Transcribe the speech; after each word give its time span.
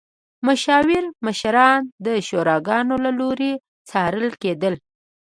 مشاور 0.47 1.03
مشران 1.25 1.81
د 2.05 2.07
شوراګانو 2.27 2.95
له 3.05 3.11
لوري 3.19 3.53
څارل 3.89 4.29
کېدل. 4.41 4.73